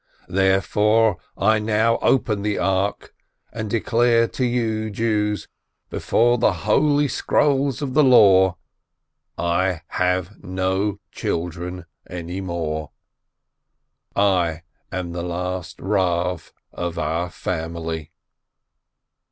Therefore 0.29 1.17
I 1.37 1.59
now 1.59 1.99
open 1.99 2.41
the 2.41 2.57
ark 2.57 3.13
and 3.53 3.69
declare 3.69 4.27
to 4.29 4.43
you, 4.43 4.89
Jews, 4.89 5.47
before 5.91 6.39
the 6.39 6.51
holy 6.65 7.07
scrolls 7.07 7.83
of 7.83 7.93
the 7.93 8.03
Law, 8.03 8.57
I 9.37 9.81
have 9.89 10.43
no 10.43 10.99
children 11.11 11.85
any 12.09 12.41
more. 12.41 12.89
I 14.15 14.63
am 14.91 15.11
the 15.11 15.21
last 15.21 15.79
Rav 15.79 16.51
of 16.73 16.97
our 16.97 17.29
family 17.29 18.11